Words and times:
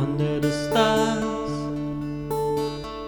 Under 0.00 0.38
the 0.38 0.52
stars, 0.52 1.50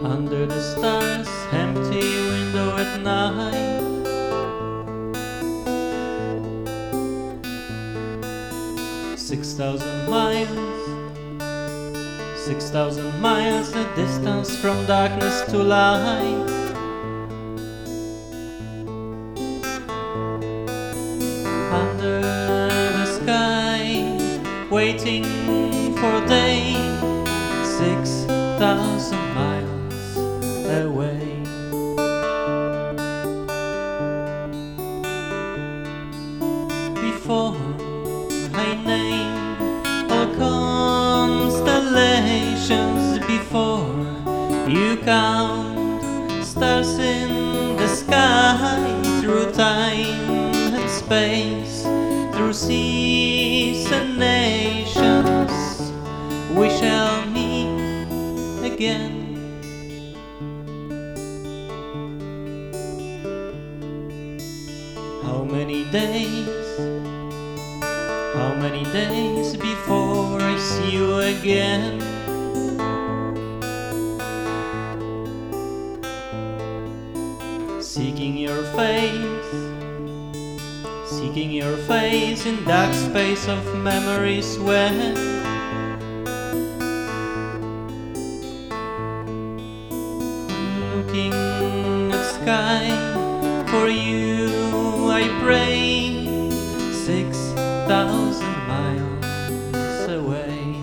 under 0.02 0.44
the 0.44 0.60
stars, 0.60 1.28
empty 1.52 2.02
window 2.30 2.76
at 2.76 3.00
night. 3.00 3.86
Six 9.16 9.52
thousand 9.54 10.10
miles, 10.10 10.80
six 12.44 12.70
thousand 12.70 13.20
miles, 13.20 13.70
the 13.72 13.84
distance 13.94 14.56
from 14.56 14.84
darkness 14.86 15.42
to 15.50 15.58
light. 15.58 16.50
Under 21.70 22.20
the 22.98 23.06
sky, 23.20 23.78
waiting 24.68 25.24
for 25.94 26.26
day 26.26 26.69
thousand 28.60 29.24
miles 29.34 30.16
away. 30.84 31.40
Before 37.00 37.56
I 38.52 38.76
name 38.84 39.56
all 40.10 40.28
constellations, 40.36 43.18
before 43.20 43.96
you 44.68 44.98
count 44.98 46.44
stars 46.44 46.98
in 46.98 47.76
the 47.78 47.88
sky 47.88 49.00
through 49.22 49.52
time 49.52 50.54
and 50.76 50.90
space, 50.90 51.84
through 52.34 52.52
seas 52.52 53.90
and 53.90 54.18
nations, 54.18 55.92
we 56.54 56.68
shall 56.68 57.19
again. 58.80 59.36
How 65.22 65.44
many 65.44 65.84
days? 65.90 66.78
How 68.32 68.54
many 68.54 68.84
days 68.84 69.54
before 69.58 70.40
I 70.40 70.56
see 70.56 70.92
you 70.92 71.18
again? 71.18 72.00
Seeking 77.82 78.38
your 78.38 78.62
face, 78.80 79.50
seeking 81.04 81.50
your 81.50 81.76
face 81.84 82.46
in 82.46 82.64
dark 82.64 82.94
space 82.94 83.46
of 83.46 83.62
memories 83.76 84.58
when 84.58 85.39
looking 91.10 92.12
at 92.12 92.24
sky 92.34 92.86
for 93.66 93.88
you 93.88 95.10
I 95.10 95.26
pray 95.42 96.28
six 96.92 97.36
thousand 97.88 98.68
miles 98.68 100.08
away. 100.08 100.76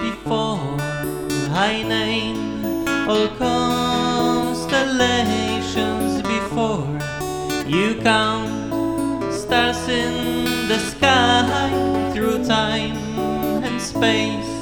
Before 0.00 0.78
I 1.52 1.82
name 1.86 2.64
all 3.06 3.28
constellations, 3.28 6.22
before 6.22 6.88
you 7.66 7.96
count 8.00 8.72
stars 9.34 9.86
in 9.88 10.68
the 10.68 10.78
sky 10.78 12.10
through 12.14 12.42
time 12.46 12.96
and 13.64 13.80
space, 13.80 14.61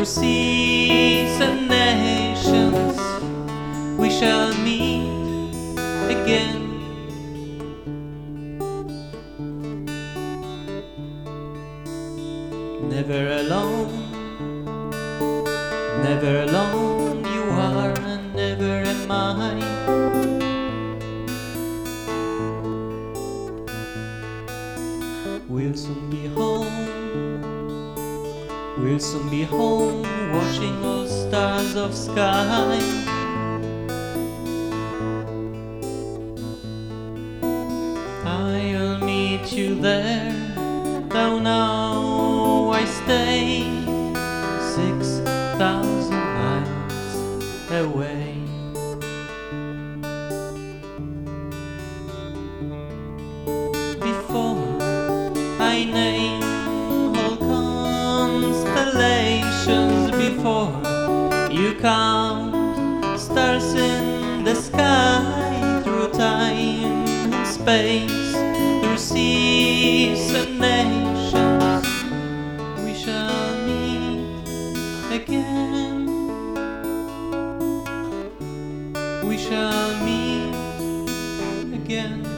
through 0.00 0.06
seas 0.06 1.40
and 1.42 1.68
nations, 1.68 2.98
we 3.98 4.08
shall 4.08 4.54
meet 4.64 5.76
again. 6.08 6.62
Never 12.88 13.40
alone, 13.42 13.92
never 16.02 16.44
alone 16.48 17.22
you 17.34 17.42
are, 17.50 17.92
and 18.00 18.34
never 18.34 18.82
am 18.88 19.10
I. 19.10 19.54
We'll 25.46 25.74
soon 25.74 26.08
be 26.08 26.26
home, 26.28 27.89
we'll 28.78 28.98
soon 28.98 29.28
be 29.28 29.42
home, 29.42 30.02
watching 30.32 30.84
all 30.84 31.06
stars 31.06 31.74
of 31.76 31.94
sky. 31.94 32.78
I'll 38.24 38.98
meet 38.98 39.52
you 39.52 39.74
there. 39.80 40.32
Though 41.08 41.38
now 41.40 42.70
I 42.70 42.84
stay 42.84 43.64
six 44.74 45.18
thousand 45.58 46.24
miles 46.38 47.16
away. 47.70 48.36
Before 54.00 54.78
I 55.58 55.84
name 55.84 56.49
Count 61.80 63.18
stars 63.18 63.72
in 63.72 64.44
the 64.44 64.54
sky 64.54 65.80
through 65.82 66.10
time 66.12 67.06
and 67.32 67.46
space, 67.46 68.32
through 68.82 68.98
seas 68.98 70.34
and 70.34 70.60
nations. 70.60 71.86
We 72.84 72.92
shall 72.92 73.56
meet 73.64 74.44
again. 75.10 76.06
We 79.26 79.38
shall 79.38 80.04
meet 80.04 80.54
again. 81.74 82.29